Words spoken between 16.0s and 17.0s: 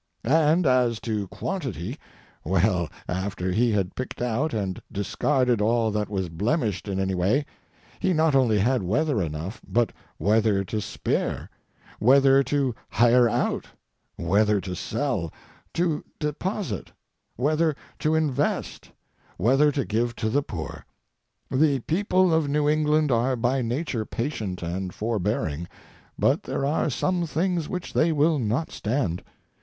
deposit;